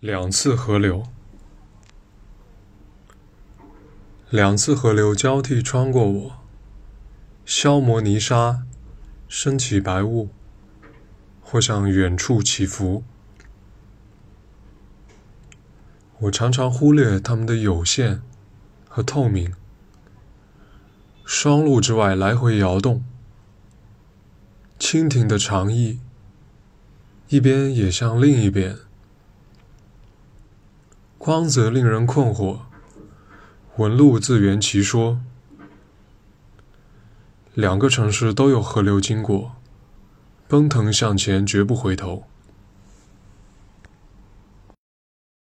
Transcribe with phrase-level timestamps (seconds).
[0.00, 1.04] 两次河流，
[4.30, 6.38] 两次河流交替穿过我，
[7.44, 8.62] 消磨泥沙，
[9.28, 10.30] 升起白雾，
[11.42, 13.04] 或向远处起伏。
[16.20, 18.22] 我常常忽略它们的有限
[18.88, 19.52] 和透明，
[21.26, 23.04] 双路之外来回摇动，
[24.78, 26.00] 蜻蜓的长翼，
[27.28, 28.78] 一边也向另一边。
[31.22, 32.60] 光泽令人困惑，
[33.76, 35.20] 纹路自圆其说。
[37.52, 39.52] 两个城市都有河流经过，
[40.48, 42.24] 奔腾向前，绝不回头。